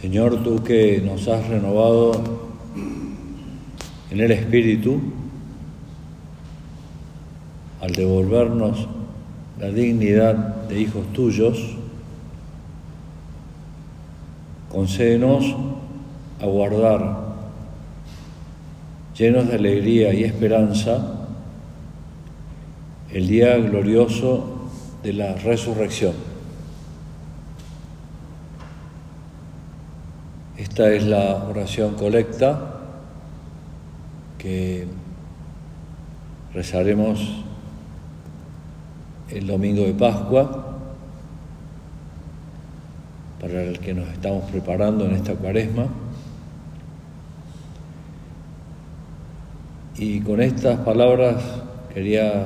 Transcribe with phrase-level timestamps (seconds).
[0.00, 2.12] Señor, tú que nos has renovado
[4.10, 4.98] en el Espíritu,
[7.82, 8.88] al devolvernos
[9.58, 10.34] la dignidad
[10.68, 11.76] de hijos tuyos,
[14.72, 15.54] concédenos
[16.40, 17.34] aguardar,
[19.14, 21.26] llenos de alegría y esperanza,
[23.12, 24.70] el día glorioso
[25.02, 26.29] de la resurrección.
[30.80, 32.80] Esta es la oración colecta
[34.38, 34.86] que
[36.54, 37.20] rezaremos
[39.28, 40.78] el domingo de Pascua
[43.42, 45.84] para el que nos estamos preparando en esta cuaresma.
[49.98, 51.42] Y con estas palabras
[51.92, 52.42] quería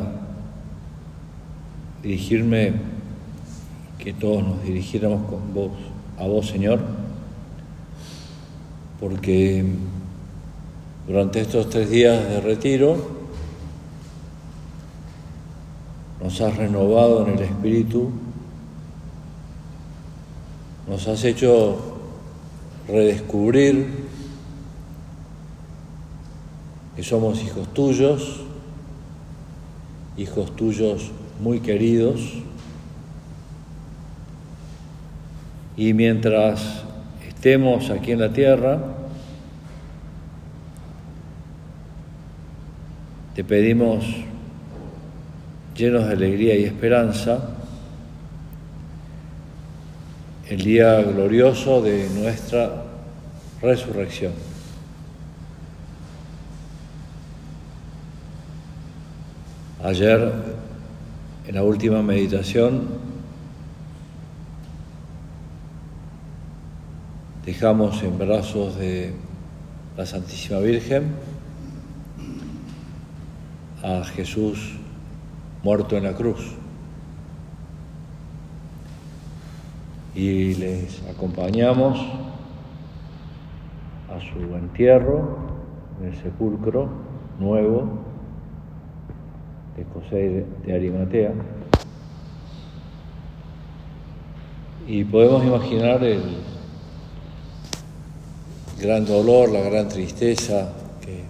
[2.03, 2.73] dirigirme,
[3.97, 5.71] que todos nos dirigiéramos con vos,
[6.19, 7.04] a vos, Señor,
[9.05, 9.63] porque
[11.07, 12.97] durante estos tres días de retiro
[16.23, 18.11] nos has renovado en el Espíritu,
[20.89, 21.99] nos has hecho
[22.89, 24.09] redescubrir
[26.97, 28.41] que somos hijos tuyos,
[30.17, 31.11] hijos tuyos
[31.43, 32.23] muy queridos,
[35.77, 36.84] y mientras
[37.45, 38.79] estemos aquí en la tierra,
[43.35, 44.07] te pedimos,
[45.77, 47.51] llenos de alegría y esperanza,
[50.49, 52.83] el día glorioso de nuestra
[53.61, 54.33] resurrección.
[59.83, 60.33] Ayer,
[61.47, 63.04] en la última meditación,
[67.45, 69.13] dejamos en brazos de
[69.99, 71.15] la Santísima Virgen
[73.83, 74.77] a Jesús
[75.63, 76.55] muerto en la cruz.
[80.15, 81.99] Y les acompañamos
[84.09, 85.37] a su entierro
[86.01, 86.89] en el sepulcro
[87.39, 87.99] nuevo
[89.77, 91.33] de José de Arimatea.
[94.87, 96.23] Y podemos imaginar el
[98.79, 100.69] gran dolor, la gran tristeza
[101.01, 101.23] que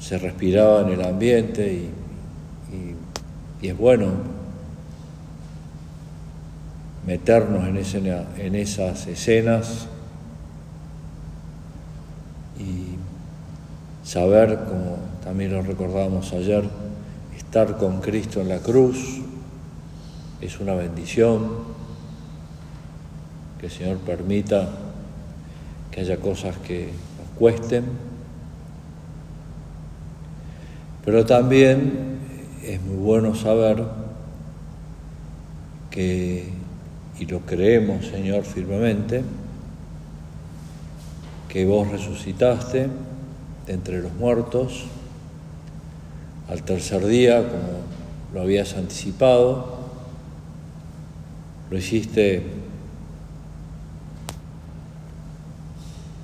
[0.00, 1.90] se respiraba en el ambiente y,
[2.74, 4.08] y, y es bueno
[7.06, 8.06] meternos en,
[8.38, 9.88] en esas escenas
[14.10, 16.64] saber, como también lo recordábamos ayer,
[17.36, 19.20] estar con Cristo en la cruz
[20.40, 21.48] es una bendición,
[23.60, 24.70] que el Señor permita
[25.90, 26.86] que haya cosas que
[27.18, 27.84] nos cuesten,
[31.04, 32.18] pero también
[32.62, 33.84] es muy bueno saber
[35.90, 36.48] que,
[37.18, 39.22] y lo creemos Señor firmemente,
[41.50, 42.88] que vos resucitaste,
[43.66, 44.84] entre los muertos,
[46.48, 47.80] al tercer día, como
[48.32, 49.78] lo habías anticipado,
[51.70, 52.42] lo hiciste,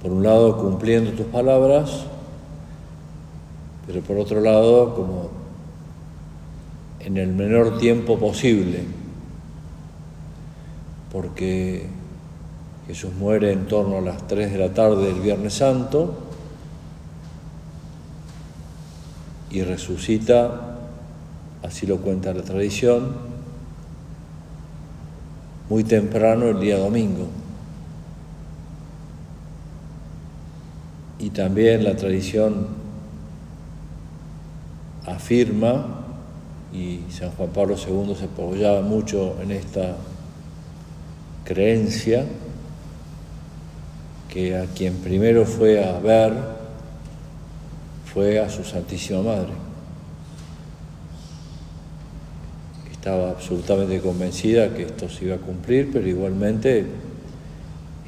[0.03, 2.05] por un lado, cumpliendo tus palabras,
[3.87, 5.31] pero por otro lado, como
[7.01, 8.85] en el menor tiempo posible,
[11.13, 11.87] porque
[12.87, 16.15] Jesús muere en torno a las 3 de la tarde del Viernes Santo,
[19.51, 20.77] y resucita,
[21.63, 23.17] así lo cuenta la tradición,
[25.69, 27.27] muy temprano el día domingo.
[31.19, 32.69] Y también la tradición
[35.07, 36.05] afirma,
[36.73, 39.97] y San Juan Pablo II se apoyaba mucho en esta
[41.45, 42.25] creencia,
[44.29, 46.35] que a quien primero fue a ver
[48.13, 49.53] fue a su Santísima Madre.
[52.91, 56.87] Estaba absolutamente convencida que esto se iba a cumplir, pero igualmente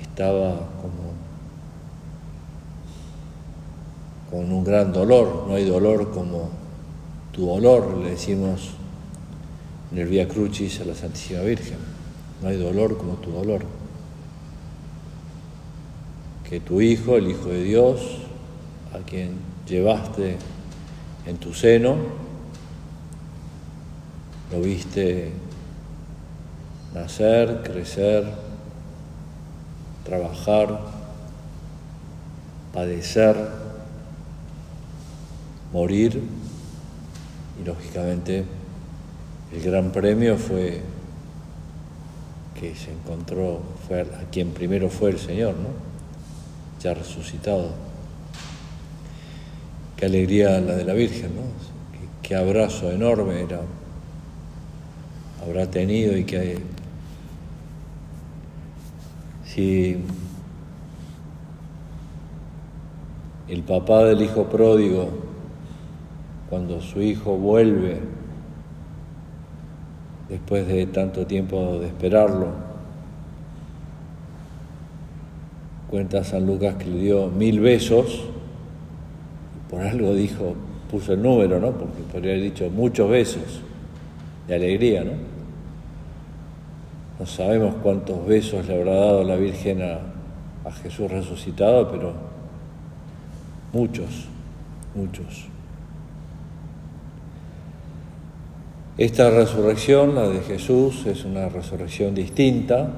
[0.02, 1.07] estaba como
[4.30, 5.44] con un gran dolor.
[5.48, 6.50] No hay dolor como
[7.32, 8.70] tu dolor, le decimos
[9.92, 11.78] en el Vía Crucis a la Santísima Virgen.
[12.42, 13.62] No hay dolor como tu dolor.
[16.48, 18.00] Que tu Hijo, el Hijo de Dios,
[18.94, 19.36] a quien
[19.66, 20.36] llevaste
[21.26, 21.96] en tu seno,
[24.50, 25.31] lo viste
[26.94, 28.24] nacer, crecer,
[30.04, 30.81] trabajar,
[32.72, 33.68] padecer,
[35.73, 36.23] morir
[37.61, 38.44] y lógicamente
[39.53, 40.81] el gran premio fue
[42.59, 45.69] que se encontró, fue a quien primero fue el Señor, ¿no?
[46.82, 47.73] Ya resucitado.
[49.97, 51.43] Qué alegría la de la Virgen, ¿no?
[52.23, 53.61] Qué, abrazo enorme era,
[55.43, 56.59] habrá tenido y que
[59.47, 59.97] si
[63.49, 65.09] el papá del hijo pródigo,
[66.48, 68.00] cuando su hijo vuelve,
[70.28, 72.48] después de tanto tiempo de esperarlo,
[75.90, 78.24] cuenta San Lucas que le dio mil besos,
[79.70, 80.54] por algo dijo,
[80.90, 81.72] puso el número, ¿no?
[81.72, 83.60] Porque podría haber dicho muchos besos
[84.46, 85.12] de alegría, ¿no?
[87.18, 89.98] No sabemos cuántos besos le habrá dado la Virgen a,
[90.68, 92.12] a Jesús resucitado, pero
[93.72, 94.26] muchos,
[94.94, 95.47] muchos.
[98.98, 102.90] Esta resurrección, la de Jesús, es una resurrección distinta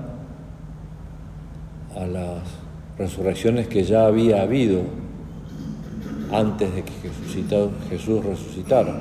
[1.95, 2.39] a las
[2.97, 4.81] resurrecciones que ya había habido
[6.33, 6.93] antes de que
[7.91, 8.99] Jesús resucitara.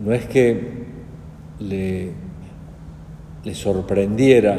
[0.00, 0.86] No es que
[1.60, 2.14] le,
[3.52, 4.56] sorprendiera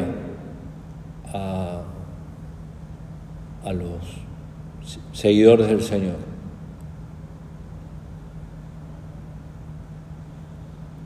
[1.33, 1.81] a,
[3.63, 3.97] a los
[5.11, 6.28] seguidores del Señor.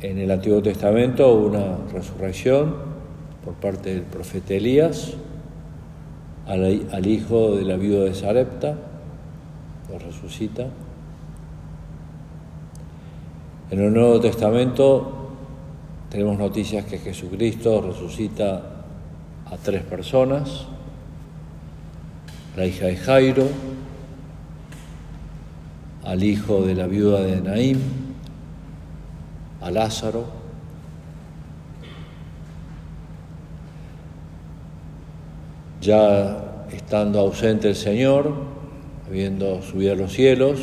[0.04, 2.76] En el Antiguo Testamento una resurrección
[3.46, 5.14] por parte del profeta Elías
[6.46, 8.76] al, hijo de la viuda de Sarepta,
[9.90, 10.68] lo resucita.
[13.72, 15.30] En el Nuevo Testamento
[16.10, 18.62] tenemos noticias que Jesucristo resucita
[19.46, 20.66] a tres personas,
[22.58, 23.48] la hija de Jairo,
[26.04, 28.03] al hijo de la viuda de Naim,
[29.64, 30.26] a Lázaro,
[35.80, 38.34] ya estando ausente el Señor,
[39.08, 40.60] habiendo subido a los cielos,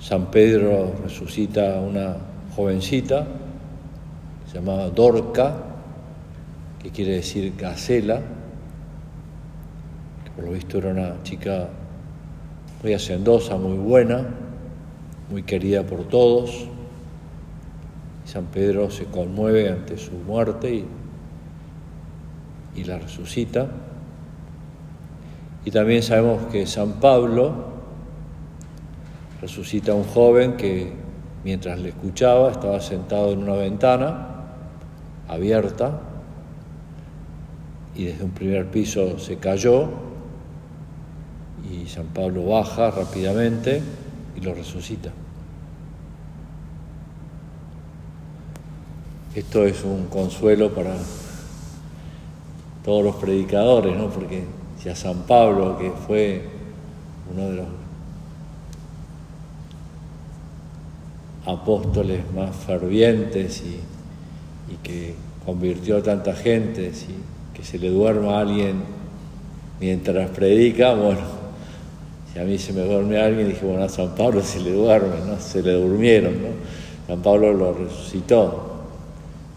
[0.00, 2.16] San Pedro resucita a una
[2.56, 3.24] jovencita,
[4.50, 5.54] se llamaba Dorca,
[6.82, 8.20] que quiere decir gacela,
[10.24, 11.68] que por lo visto era una chica
[12.82, 14.41] muy hacendosa, muy buena,
[15.32, 16.66] muy querida por todos.
[18.26, 20.86] San Pedro se conmueve ante su muerte y,
[22.76, 23.66] y la resucita.
[25.64, 27.72] Y también sabemos que San Pablo
[29.40, 30.92] resucita a un joven que
[31.44, 34.28] mientras le escuchaba estaba sentado en una ventana
[35.28, 35.98] abierta
[37.94, 39.88] y desde un primer piso se cayó
[41.70, 43.80] y San Pablo baja rápidamente
[44.36, 45.10] y lo resucita.
[49.34, 50.94] Esto es un consuelo para
[52.84, 54.08] todos los predicadores, ¿no?
[54.08, 54.44] Porque
[54.82, 56.42] si a San Pablo, que fue
[57.32, 57.66] uno de los
[61.46, 63.80] apóstoles más fervientes y,
[64.82, 66.92] que convirtió a tanta gente,
[67.52, 68.82] que se le duerma a alguien
[69.78, 71.20] mientras predica, bueno,
[72.32, 75.16] si a mí se me duerme alguien, dije, bueno, a San Pablo se le duerme,
[75.26, 75.38] ¿no?
[75.38, 76.48] Se le durmieron, ¿no?
[77.06, 78.72] San Pablo lo resucitó.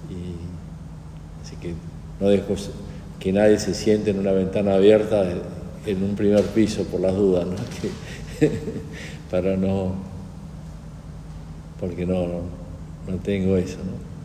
[0.09, 0.35] Y,
[1.41, 1.73] así que
[2.19, 2.55] no dejo
[3.19, 5.25] que nadie se siente en una ventana abierta
[5.85, 7.55] en un primer piso por las dudas, ¿no?
[9.31, 9.93] para no,
[11.79, 12.41] porque no, no,
[13.07, 14.15] no tengo eso, ¿no?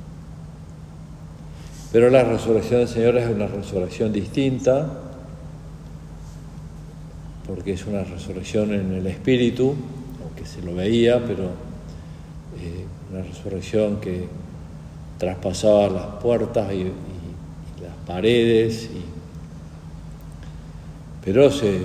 [1.92, 4.88] Pero la resurrección del Señor es una resurrección distinta,
[7.46, 9.74] porque es una resurrección en el espíritu,
[10.22, 11.44] aunque se lo veía, pero
[12.60, 14.28] eh, una resurrección que
[15.18, 16.92] traspasaba las puertas y,
[17.90, 18.88] las paredes,
[21.24, 21.80] pero se,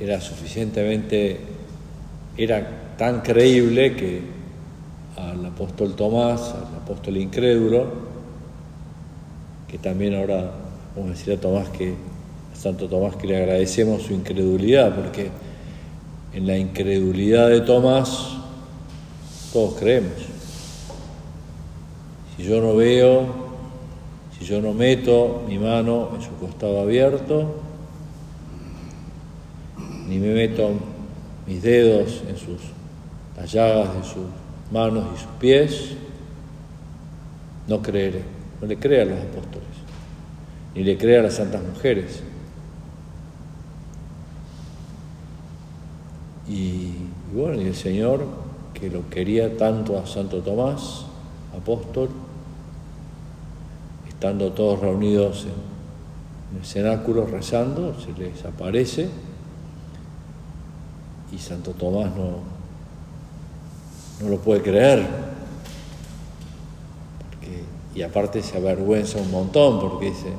[0.00, 1.38] era suficientemente,
[2.36, 4.20] era tan creíble que
[5.16, 7.86] al apóstol Tomás, al apóstol incrédulo,
[9.68, 10.50] que también ahora
[10.94, 11.94] vamos a decir a Tomás que
[12.54, 15.30] Santo Tomás que le agradecemos su incredulidad, porque
[16.32, 18.28] en la incredulidad de Tomás
[19.52, 20.12] todos creemos.
[22.36, 23.45] Si yo no veo,
[24.38, 27.62] si yo no meto mi mano en su costado abierto,
[30.06, 30.70] ni me meto
[31.46, 32.60] mis dedos en sus,
[33.36, 34.26] las llagas de sus
[34.70, 35.96] manos y sus pies,
[37.66, 38.22] no creeré.
[38.60, 39.68] No le cree a los apóstoles,
[40.74, 42.22] ni le cree a las santas mujeres.
[46.48, 46.92] Y,
[47.34, 48.24] bueno, y el Señor,
[48.72, 51.06] que lo quería tanto a Santo Tomás,
[51.56, 52.08] apóstol,
[54.16, 59.10] estando todos reunidos en, el cenáculo rezando, se les aparece
[61.30, 62.38] y Santo Tomás no,
[64.22, 65.06] no lo puede creer.
[67.94, 70.32] y aparte se avergüenza un montón porque dice,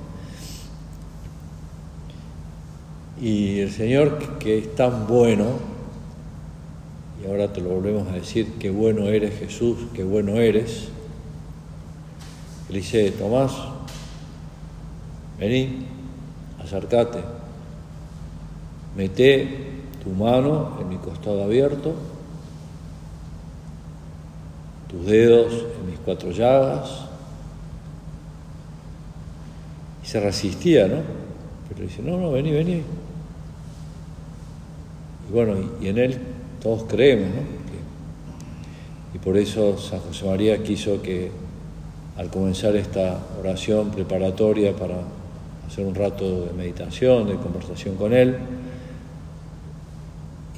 [3.22, 5.46] y el Señor que es tan bueno,
[7.22, 10.90] y ahora te lo volvemos a decir, qué bueno eres Jesús, qué bueno eres,
[12.70, 13.54] le dice, Tomás,
[15.40, 15.86] vení,
[16.62, 17.20] acércate,
[18.96, 19.48] mete
[20.04, 21.96] tu mano en mi costado abierto,
[24.90, 27.06] tus dedos en mis cuatro llagas.
[30.04, 31.02] Y se resistía, ¿no?
[31.68, 32.84] Pero dice, no, no, vení, vení.
[35.30, 36.20] Y bueno, y, en él
[36.62, 37.58] todos creemos, ¿no?
[39.14, 41.32] y por eso San José María quiso que
[42.18, 44.96] al comenzar esta oración preparatoria para
[45.68, 48.38] hacer un rato de meditación, de conversación con Él,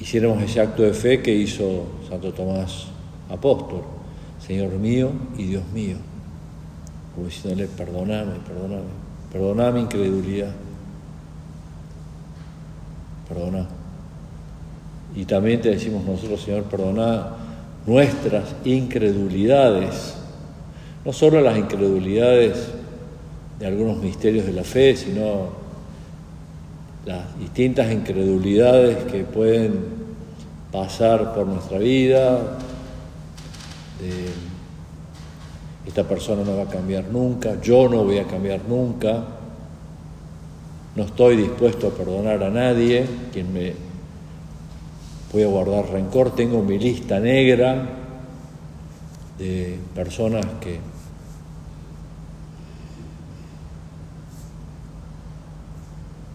[0.00, 2.86] hiciéramos ese acto de fe que hizo Santo Tomás
[3.28, 3.82] Apóstol,
[4.44, 5.96] Señor mío y Dios mío,
[7.14, 8.88] como diciéndole, perdóname, perdóname,
[9.30, 10.52] perdóname incredulidad,
[13.28, 13.66] perdona.
[15.14, 17.28] Y también te decimos nosotros, Señor, perdona
[17.86, 20.14] nuestras incredulidades
[21.04, 22.68] no solo las incredulidades
[23.58, 25.48] de algunos misterios de la fe, sino
[27.06, 30.00] las distintas incredulidades que pueden
[30.70, 32.58] pasar por nuestra vida,
[35.86, 39.24] esta persona no va a cambiar nunca, yo no voy a cambiar nunca,
[40.94, 43.72] no estoy dispuesto a perdonar a nadie, quien me
[45.32, 47.99] voy a guardar rencor, tengo mi lista negra
[49.40, 50.78] de personas que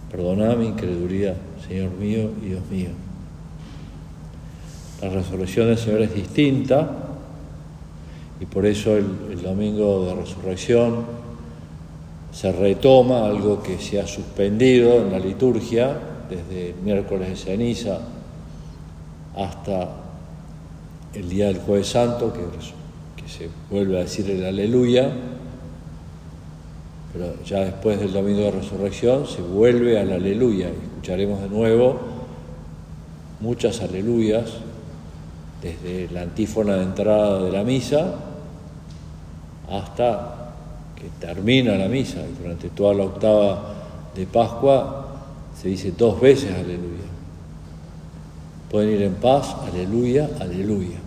[0.10, 1.36] perdona mi incredulidad,
[1.68, 2.90] Señor mío y Dios mío.
[5.02, 6.90] La resurrección del Señor es distinta
[8.40, 11.06] y por eso el, domingo de resurrección
[12.32, 15.96] se retoma algo que se ha suspendido en la liturgia
[16.28, 18.00] desde miércoles de ceniza
[19.36, 19.90] hasta
[21.14, 22.40] el día del jueves santo, que
[23.28, 25.12] se vuelve a decir el aleluya,
[27.14, 30.68] pero ya después del domingo de resurrección se vuelve al aleluya.
[30.68, 31.98] Y escucharemos de nuevo
[33.40, 34.46] muchas aleluyas
[35.62, 38.16] desde la antífona de entrada de la misa
[39.70, 40.54] hasta
[40.96, 42.20] que termina la misa.
[42.20, 43.76] Y durante toda la octava
[44.14, 45.08] de Pascua
[45.60, 47.06] se dice dos veces aleluya.
[48.70, 51.05] Pueden ir en paz, aleluya, aleluya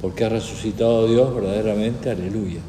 [0.00, 2.60] porque ha resucitado Dios verdaderamente, aleluya.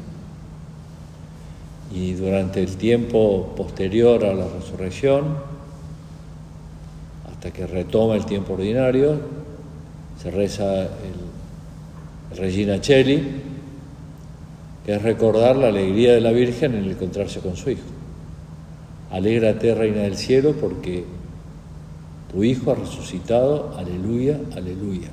[1.92, 5.36] Y durante el tiempo posterior a la resurrección,
[7.30, 9.18] hasta que retoma el tiempo ordinario,
[10.20, 11.30] se reza el,
[12.36, 13.22] Regina Cheli,
[14.86, 17.82] que es recordar la alegría de la Virgen en encontrarse con su Hijo.
[19.10, 21.04] Alégrate, Reina del Cielo, porque
[22.32, 25.08] tu Hijo ha resucitado, aleluya, aleluya.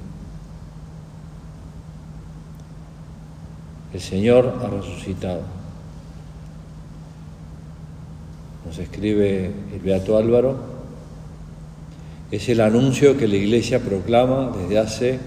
[3.94, 5.42] El Señor ha resucitado.
[8.66, 10.58] Nos escribe el Beato Álvaro.
[12.32, 15.20] Es el anuncio que la Iglesia proclama desde hace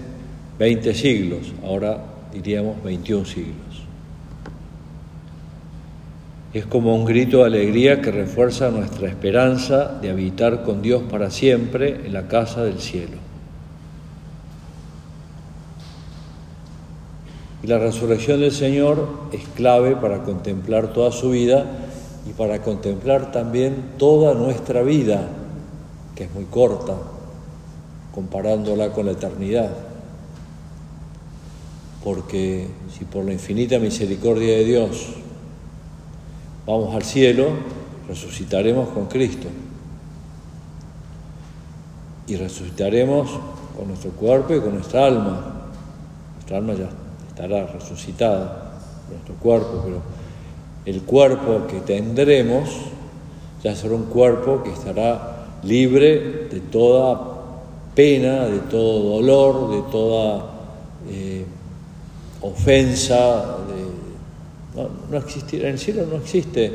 [0.59, 1.97] 20 siglos, ahora
[2.31, 3.55] diríamos 21 siglos.
[6.53, 11.31] Es como un grito de alegría que refuerza nuestra esperanza de habitar con Dios para
[11.31, 13.30] siempre en la casa del cielo.
[17.63, 21.65] Y la resurrección del Señor es clave para contemplar toda su vida
[22.27, 25.27] y para contemplar también toda nuestra vida,
[26.15, 26.95] que es muy corta,
[28.15, 29.71] comparándola con la eternidad.
[32.03, 35.13] Porque si por la infinita misericordia de Dios
[36.65, 37.49] vamos al cielo,
[38.07, 39.47] resucitaremos con Cristo.
[42.25, 43.29] Y resucitaremos
[43.77, 45.69] con nuestro cuerpo y con nuestra alma.
[46.33, 46.89] Nuestra alma ya
[47.41, 48.71] estará resucitada
[49.09, 50.01] nuestro cuerpo, pero
[50.85, 52.69] el cuerpo que tendremos
[53.63, 57.19] ya será un cuerpo que estará libre de toda
[57.95, 60.51] pena, de todo dolor, de toda
[61.09, 61.45] eh,
[62.41, 63.57] ofensa,
[64.75, 66.71] no, no existirá, en el cielo no existe,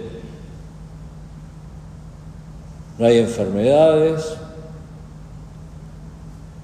[2.98, 4.36] no hay enfermedades,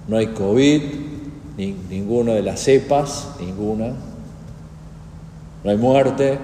[0.09, 1.12] no hay COVID,
[1.57, 3.95] ni, ninguna de las cepas, ninguna,
[5.65, 6.39] no hay muerte.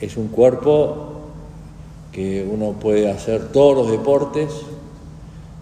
[0.00, 1.08] Es un cuerpo
[2.12, 4.48] que uno puede hacer todos los deportes,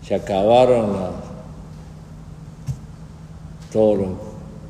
[0.07, 0.97] se acabaron
[3.73, 4.09] todos los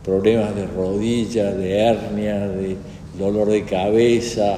[0.05, 2.77] problemas de rodilla, de hernia, de
[3.19, 4.57] dolor de cabeza,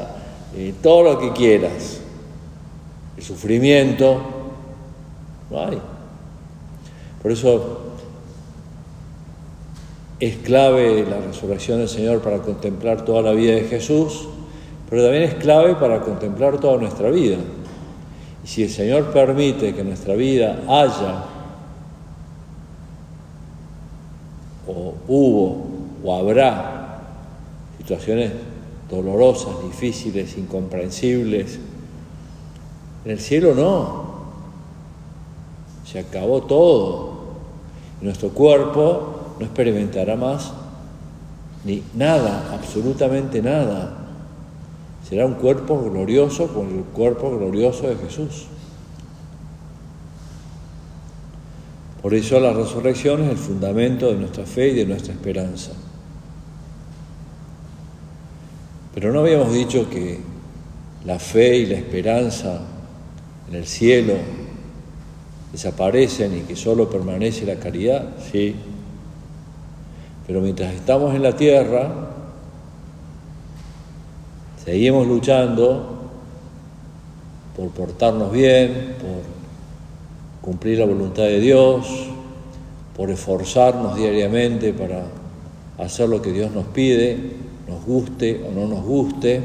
[0.82, 2.00] todo lo que quieras.
[3.16, 4.37] El sufrimiento,
[5.50, 5.78] no hay.
[7.22, 7.80] Por eso
[10.20, 14.28] es clave la resurrección del Señor para contemplar toda la vida de Jesús,
[14.88, 17.36] pero también es clave para contemplar toda nuestra vida.
[18.44, 21.24] Y si el Señor permite que nuestra vida haya
[24.66, 25.66] o hubo
[26.04, 27.00] o habrá
[27.78, 28.32] situaciones
[28.90, 31.58] dolorosas, difíciles, incomprensibles.
[33.04, 34.07] En el cielo no.
[35.90, 37.12] Se acabó todo.
[38.02, 40.52] Nuestro cuerpo no experimentará más
[41.64, 43.96] ni nada, absolutamente nada.
[45.08, 48.46] Será un cuerpo glorioso con el cuerpo glorioso de Jesús.
[52.02, 55.72] Por eso la resurrección es el fundamento de nuestra fe y de nuestra esperanza.
[58.94, 60.20] Pero no habíamos dicho que
[61.04, 62.60] la fe y la esperanza
[63.48, 64.14] en el cielo
[65.52, 68.54] desaparecen y que solo permanece la caridad, sí.
[70.26, 71.90] Pero mientras estamos en la tierra,
[74.64, 76.10] seguimos luchando
[77.56, 79.22] por portarnos bien, por
[80.42, 81.86] cumplir la voluntad de Dios,
[82.96, 85.06] por esforzarnos diariamente para
[85.78, 87.16] hacer lo que Dios nos pide,
[87.66, 89.40] nos guste o no nos guste.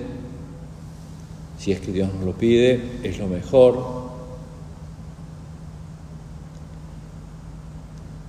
[1.60, 4.03] Si es que Dios nos lo pide, es lo mejor.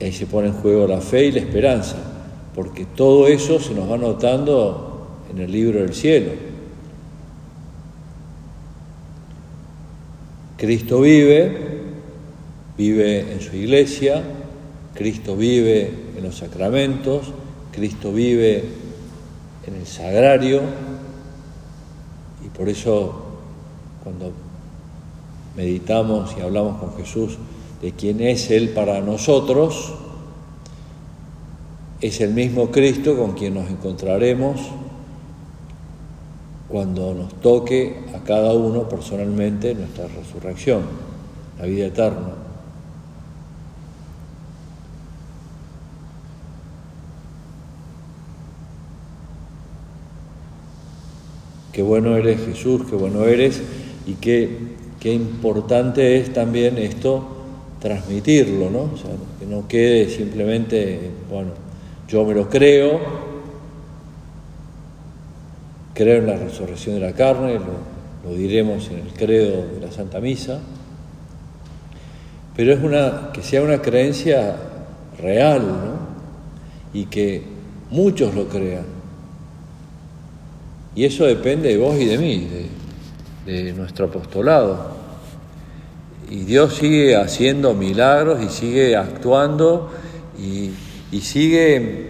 [0.05, 1.97] Ahí se pone en juego la fe y la esperanza,
[2.55, 6.33] porque todo eso se nos va notando en el libro del cielo.
[10.59, 11.57] Cristo vive,
[12.77, 14.23] vive en su iglesia,
[14.93, 17.33] Cristo vive en los sacramentos,
[17.73, 18.62] Cristo vive
[19.67, 20.61] en el sagrario
[22.45, 23.25] y por eso
[24.03, 24.33] cuando
[25.57, 27.38] meditamos y hablamos con Jesús
[27.85, 29.92] de quién es Él para nosotros,
[32.01, 34.59] es el mismo Cristo con quien nos encontraremos
[36.66, 40.81] cuando nos toque a cada uno personalmente nuestra resurrección,
[41.59, 42.33] la vida eterna.
[51.70, 53.61] Qué bueno eres Jesús, qué bueno eres
[54.07, 54.57] y qué,
[55.01, 57.43] qué importante es también esto
[57.85, 58.90] transmitirlo, ¿no?
[58.94, 61.51] O sea, que no quede simplemente, bueno,
[62.09, 62.99] yo me lo creo,
[65.92, 67.59] creo en la resurrección de la carne,
[68.25, 70.61] lo, diremos en el credo de la Santa Misa,
[72.57, 74.57] pero es una, que sea una creencia
[75.20, 76.99] real, ¿no?
[76.99, 77.42] Y que
[77.90, 78.87] muchos lo crean.
[80.94, 82.49] Y eso depende de vos y de mí,
[83.44, 84.93] de, nuestro apostolado.
[86.35, 89.88] Y Dios sigue haciendo milagros y sigue actuando
[90.37, 90.73] y,
[91.12, 92.09] y sigue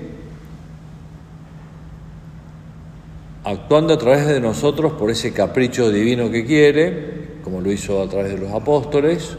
[3.45, 8.09] actuando a través de nosotros por ese capricho divino que quiere, como lo hizo a
[8.09, 9.37] través de los apóstoles.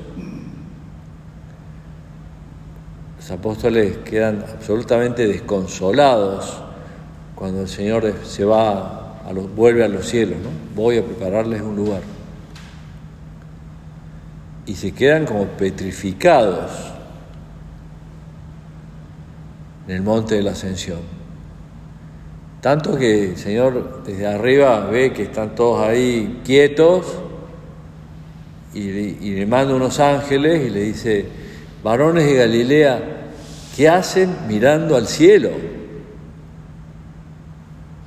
[3.18, 6.62] Los apóstoles quedan absolutamente desconsolados
[7.34, 9.24] cuando el Señor se va
[9.56, 10.50] vuelve a los cielos, ¿no?
[10.80, 12.15] voy a prepararles un lugar.
[14.66, 16.72] Y se quedan como petrificados
[19.88, 21.00] en el monte de la ascensión.
[22.62, 27.06] Tanto que el Señor desde arriba ve que están todos ahí quietos
[28.74, 31.26] y, le manda unos ángeles y le dice,
[31.84, 33.04] varones de Galilea,
[33.76, 35.52] ¿qué hacen mirando al cielo?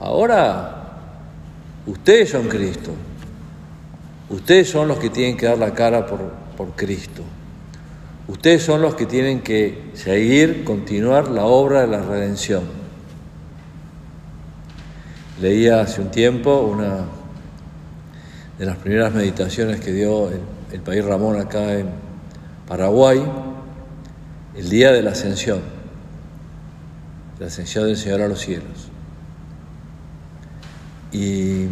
[0.00, 0.78] Ahora
[1.88, 2.90] Ustedes son Cristo.
[4.28, 6.20] Ustedes son los que tienen que dar la cara por,
[6.58, 7.22] por Cristo.
[8.26, 12.64] Ustedes son los que tienen que seguir, continuar la obra de la redención.
[15.40, 17.04] Leía hace un tiempo una
[18.58, 20.30] de las primeras meditaciones que dio
[20.72, 21.90] el, país Ramón acá en
[22.66, 23.22] Paraguay.
[24.56, 25.60] el día de la ascensión,
[27.38, 28.88] la ascensión del Señor a los cielos.
[31.12, 31.66] Y,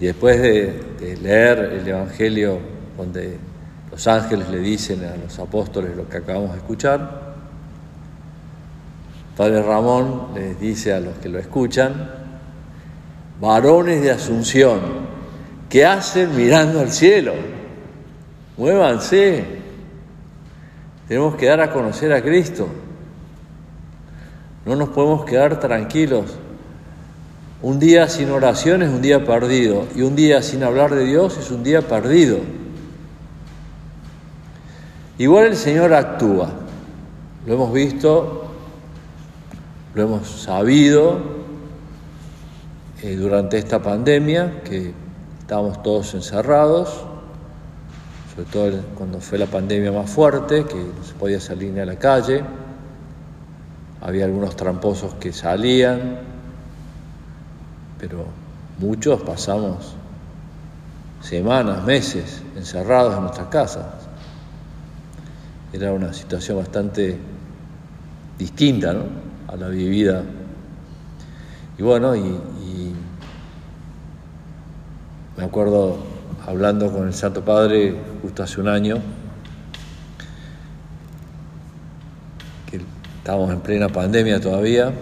[0.00, 2.58] después de, leer el Evangelio
[2.96, 3.38] donde
[3.96, 7.32] los ángeles le dicen a los apóstoles lo que acabamos de escuchar,
[9.34, 12.10] Padre Ramón les dice a los que lo escuchan,
[13.40, 14.80] varones de Asunción,
[15.70, 17.32] ¿qué hacen mirando al cielo?
[18.58, 19.46] Muévanse.
[21.08, 22.68] Tenemos que dar a conocer a Cristo.
[24.66, 26.34] No nos podemos quedar tranquilos.
[27.62, 31.38] Un día sin oración es un día perdido y un día sin hablar de Dios
[31.38, 32.40] es un día perdido.
[35.18, 36.50] Igual el Señor actúa.
[37.46, 38.50] Lo hemos visto,
[39.94, 41.18] lo hemos sabido
[43.02, 44.92] eh, durante esta pandemia, que
[45.40, 47.06] estábamos todos encerrados,
[48.34, 51.86] sobre todo cuando fue la pandemia más fuerte, que no se podía salir ni a
[51.86, 52.42] la calle,
[54.02, 56.18] había algunos tramposos que salían,
[57.98, 58.26] pero
[58.78, 59.94] muchos pasamos
[61.22, 64.05] semanas, meses encerrados en nuestras casas.
[65.72, 67.18] Era una situación bastante
[68.38, 68.94] distinta
[69.48, 70.22] a la vivida.
[71.78, 72.14] Y bueno,
[75.36, 75.98] me acuerdo
[76.46, 78.96] hablando con el Santo Padre justo hace un año,
[82.70, 82.80] que
[83.18, 84.92] estábamos en plena pandemia todavía,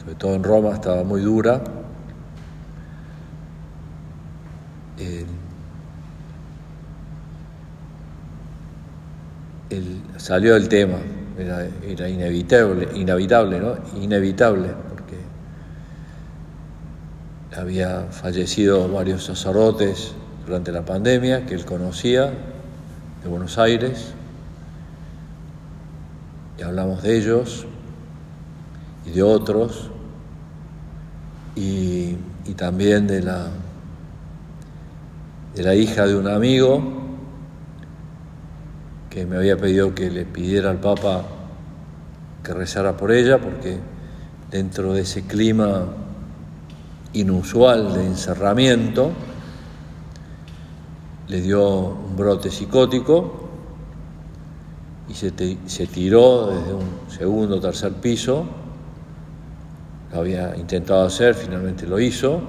[0.00, 1.62] sobre todo en Roma estaba muy dura.
[10.16, 10.98] Salió el tema,
[11.38, 13.76] era, era inevitable, inevitable, ¿no?
[14.00, 14.86] Inevitable
[17.56, 20.12] había fallecido varios sacerdotes
[20.44, 22.30] durante la pandemia que él conocía
[23.22, 24.12] de Buenos Aires
[26.58, 27.66] y hablamos de ellos
[29.06, 29.90] y de otros
[31.54, 32.16] y,
[32.56, 33.48] también de la,
[35.54, 36.95] de la hija de un amigo
[39.16, 41.22] que me había pedido que le pidiera al Papa
[42.44, 43.78] que rezara por ella porque
[44.50, 45.86] dentro de ese clima
[47.14, 49.12] inusual de encerramiento,
[51.28, 53.48] le dio un brote psicótico
[55.08, 58.44] y se, tiró desde un segundo o tercer piso.
[60.12, 62.42] Lo había intentado hacer, finalmente lo hizo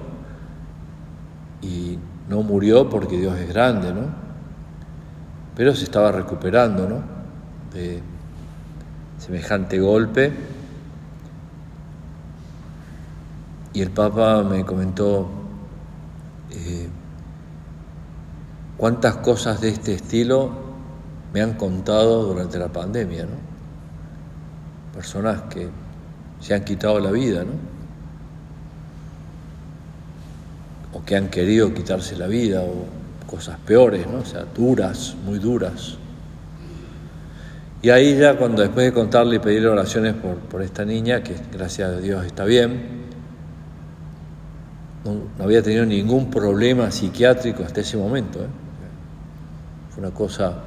[1.62, 4.27] y no murió porque Dios es grande, ¿no?
[5.58, 7.02] Pero se estaba recuperando, ¿no?
[7.74, 8.02] De
[9.20, 10.32] semejante golpe
[13.78, 15.30] Y el Papa me comentó
[16.50, 16.88] eh,
[18.76, 20.50] cuántas cosas de este estilo
[21.32, 23.38] me han contado durante la pandemia, ¿no?
[24.96, 25.70] Personas que
[26.40, 27.52] se han quitado la vida, ¿no?
[30.98, 32.64] O que han querido quitarse la vida,
[33.28, 34.20] cosas peores, ¿no?
[34.20, 35.98] O sea, duras, muy duras.
[37.82, 41.36] Y ahí ya cuando después de contarle y pedirle oraciones por, por esta niña, que
[41.52, 43.06] gracias a Dios está bien,
[45.06, 48.40] no, había tenido ningún problema psiquiátrico hasta ese momento.
[48.40, 48.48] ¿eh?
[49.92, 50.64] Fue una cosa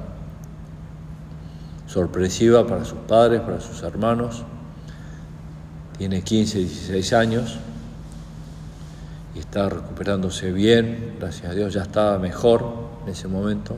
[1.87, 4.43] sorpresiva para sus padres, para sus hermanos.
[5.97, 7.59] Tiene 15, 16 años
[9.35, 12.65] y está recuperándose bien, gracias a Dios, ya estaba mejor
[13.03, 13.77] en ese momento.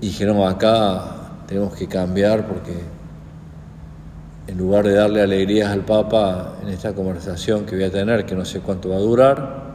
[0.00, 2.74] Y dijeron, acá tenemos que cambiar porque
[4.46, 8.34] en lugar de darle alegrías al Papa en esta conversación que voy a tener, que
[8.34, 9.68] no sé cuánto va a durar,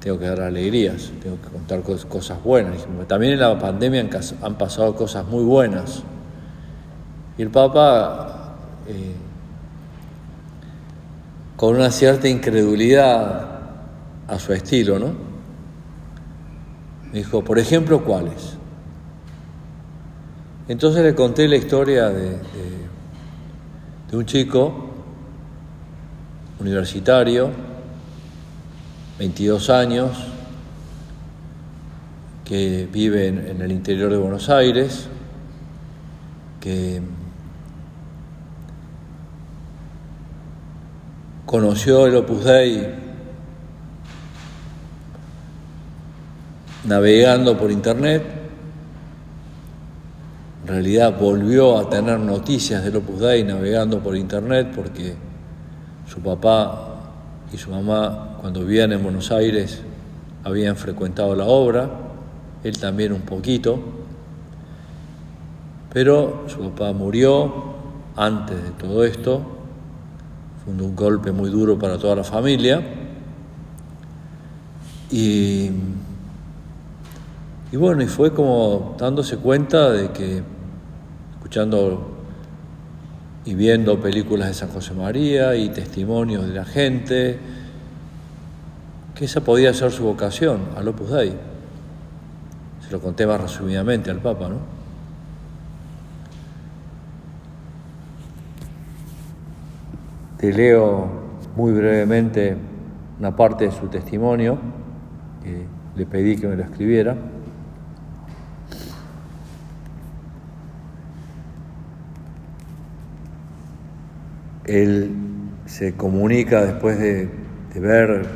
[0.00, 2.86] tengo que dar alegrías, tengo que contar cosas buenas.
[3.06, 4.08] También en la pandemia
[4.42, 6.02] han pasado cosas muy buenas.
[7.36, 8.54] Y el Papa,
[8.86, 9.14] eh,
[11.58, 13.46] con una cierta incredulidad
[14.26, 15.12] a su estilo, ¿no?
[17.12, 18.56] Me dijo, por ejemplo, ¿cuáles?
[20.68, 22.38] Entonces le conté la historia de
[24.12, 24.88] un chico
[26.60, 27.50] universitario,
[29.18, 30.10] 22 años,
[32.48, 35.06] que vive en, el interior de Buenos Aires,
[36.60, 37.02] que
[41.48, 42.86] conoció el Opus Dei
[46.84, 48.22] navegando por internet
[50.60, 55.14] en realidad volvió a tener noticias del Opus Dei navegando por internet porque
[56.06, 56.96] su papá
[57.50, 59.80] y su mamá cuando vivían en Buenos Aires
[60.44, 61.88] habían frecuentado la obra,
[62.62, 63.78] él también un poquito,
[65.94, 67.78] Pero su papá murió
[68.16, 69.57] antes de todo esto,
[70.68, 72.82] un golpe muy duro para toda la familia.
[75.10, 75.70] Y,
[77.72, 80.42] y bueno, y fue como dándose cuenta de que,
[81.34, 82.16] escuchando
[83.44, 87.38] y viendo películas de San José María y testimonios de la gente,
[89.14, 91.32] que esa podía ser su vocación, al Opus Dei.
[92.84, 94.77] Se lo conté más resumidamente al Papa, ¿no?
[100.38, 101.08] Te leo
[101.56, 102.56] muy brevemente
[103.18, 104.56] una parte de su testimonio,
[105.42, 105.64] que
[105.96, 107.16] le pedí que me lo escribiera.
[114.64, 115.10] Él
[115.66, 117.28] se comunica después de,
[117.74, 118.26] de ver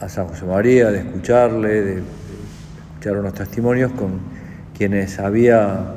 [0.00, 2.02] a San José María, de escucharle, de,
[2.90, 4.20] escuchar unos testimonios con
[4.78, 5.94] quienes había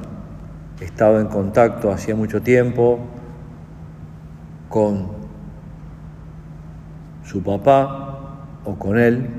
[0.81, 2.99] estado en contacto hacía mucho tiempo
[4.69, 5.07] con
[7.25, 8.19] su papá
[8.65, 9.29] o con él.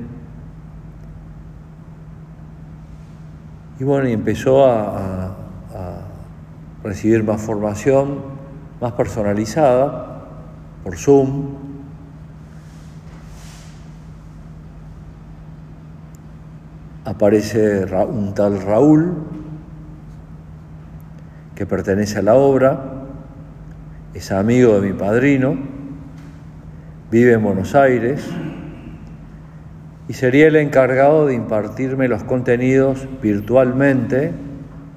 [3.79, 5.31] Y bueno, y empezó a, a
[6.85, 8.19] recibir más formación,
[8.81, 10.11] más personalizada,
[10.85, 11.61] por Zoom,
[17.05, 19.15] aparece un tal Raúl
[21.55, 22.90] que pertenece a la obra,
[24.15, 25.57] es amigo de mi padrino,
[27.11, 28.29] vive en Buenos Aires
[30.09, 34.33] y sería el encargado de impartirme los contenidos virtualmente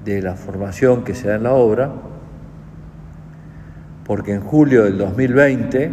[0.04, 1.92] de la formación que se da en la obra,
[4.04, 5.92] porque en julio del 2020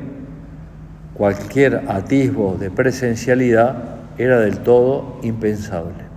[1.14, 3.76] cualquier atisbo de presencialidad
[4.18, 6.12] era del todo impensable.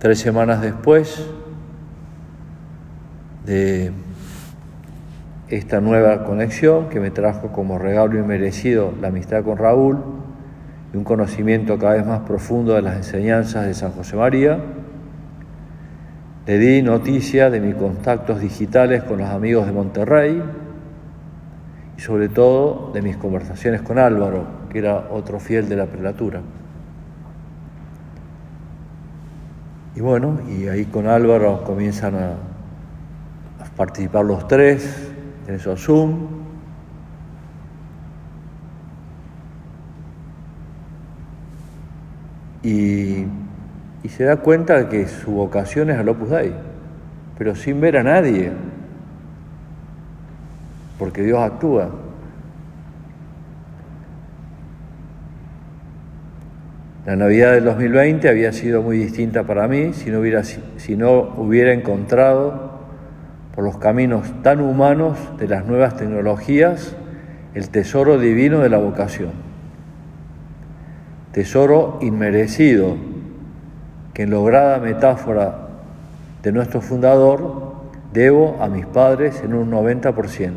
[0.00, 1.24] Tres semanas después
[3.44, 3.92] de
[5.48, 9.98] esta nueva conexión que me trajo como regalo inmerecido la amistad con Raúl
[10.92, 14.58] y un conocimiento cada vez más profundo de las enseñanzas de San José María,
[16.46, 20.42] le di noticia de mis contactos digitales con los amigos de Monterrey
[21.96, 26.40] y sobre todo de mis conversaciones con Álvaro, que era otro fiel de la prelatura.
[29.96, 32.32] Y bueno, y ahí con Álvaro comienzan a,
[33.76, 35.08] participar los tres
[35.46, 36.44] en esos Zoom.
[42.62, 43.26] Y,
[44.02, 46.54] y, se da cuenta de que su vocación es al Opus Dei,
[47.36, 48.52] pero sin ver a nadie,
[50.98, 51.90] porque Dios actúa.
[57.04, 61.34] La Navidad del 2020 había sido muy distinta para mí si no hubiera, si no
[61.36, 62.73] hubiera encontrado
[63.54, 66.96] por los caminos tan humanos de las nuevas tecnologías
[67.54, 69.30] el tesoro divino de la vocación.
[71.32, 72.96] Tesoro inmerecido
[74.12, 75.68] que en lograda metáfora
[76.42, 77.74] de nuestro fundador
[78.12, 80.52] debo a mis padres en un 90%.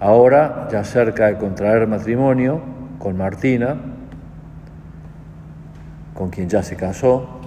[0.00, 2.60] Ahora, ya cerca de contraer matrimonio
[2.98, 3.76] con Martina,
[6.14, 7.41] con quien ya se casó.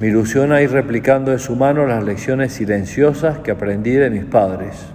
[0.00, 4.86] Ilusiona ir replicando en su mano las lecciones silenciosas que aprendí de mis padres,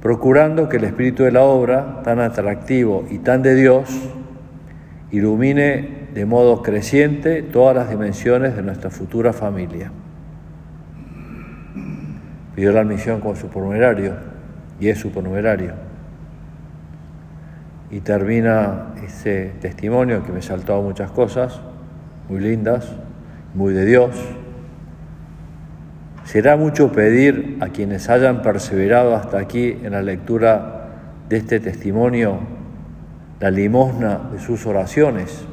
[0.00, 3.88] procurando que el espíritu de la obra, tan atractivo y tan de Dios,
[5.10, 9.90] ilumine de modo creciente todas las dimensiones de nuestra futura familia.
[12.54, 14.14] Pidió la admisión como supernumerario
[14.78, 15.72] y es supernumerario
[17.90, 21.60] y termina ese testimonio que me saltó muchas cosas
[22.28, 22.86] muy lindas,
[23.54, 24.10] muy de Dios.
[26.24, 30.88] Será mucho pedir a quienes hayan perseverado hasta aquí en la lectura
[31.28, 32.38] de este testimonio
[33.42, 35.44] la limosna de sus oraciones.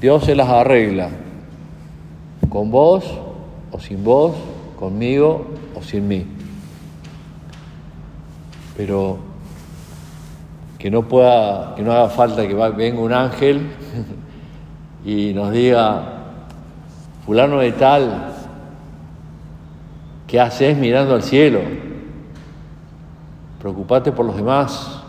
[0.00, 1.10] Dios se las arregla,
[2.48, 3.20] con vos
[3.70, 4.34] o sin vos,
[4.78, 6.26] conmigo o sin mí.
[8.78, 9.27] Pero
[10.78, 13.68] que no pueda, que no haga falta que venga un ángel
[15.04, 16.02] y nos diga,
[17.26, 18.32] fulano de tal,
[20.28, 21.60] ¿qué haces mirando al cielo?
[23.58, 25.02] Preocupate por los demás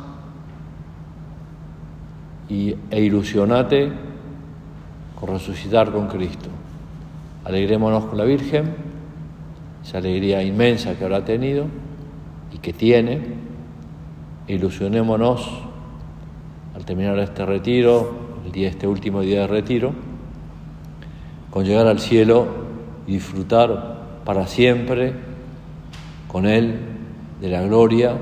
[2.49, 3.91] y, e ilusionate
[5.19, 6.49] con resucitar con Cristo.
[7.45, 8.73] Alegrémonos con la Virgen,
[9.83, 11.65] esa alegría inmensa que habrá tenido
[12.51, 13.48] y que tiene
[14.53, 15.69] ilusionémonos
[16.89, 19.93] terminar este retiro, el día, este último día de retiro,
[21.51, 22.47] con llegar al cielo
[23.05, 25.13] y disfrutar para siempre
[26.27, 26.79] con Él
[27.39, 28.17] de la gloria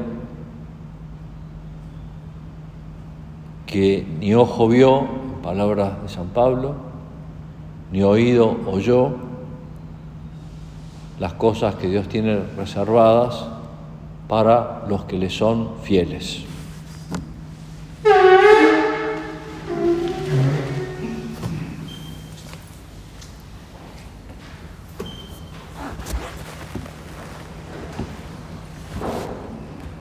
[3.67, 6.75] que ni ojo vio, en palabras de San Pablo,
[7.93, 9.15] ni oído oyó,
[11.21, 13.47] las cosas que Dios tiene reservadas
[14.27, 16.46] para los que le son fieles.